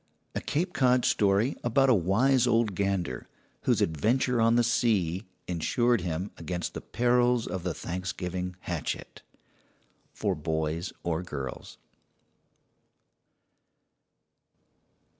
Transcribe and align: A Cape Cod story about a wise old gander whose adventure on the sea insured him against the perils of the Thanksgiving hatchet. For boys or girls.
A 0.33 0.41
Cape 0.41 0.73
Cod 0.73 1.05
story 1.05 1.55
about 1.63 1.87
a 1.87 1.93
wise 1.93 2.47
old 2.47 2.73
gander 2.73 3.27
whose 3.65 3.81
adventure 3.83 4.41
on 4.41 4.55
the 4.55 4.63
sea 4.63 5.27
insured 5.47 6.01
him 6.01 6.31
against 6.37 6.73
the 6.73 6.81
perils 6.81 7.45
of 7.45 7.61
the 7.61 7.75
Thanksgiving 7.75 8.55
hatchet. 8.61 9.21
For 10.11 10.33
boys 10.33 10.91
or 11.03 11.21
girls. 11.21 11.77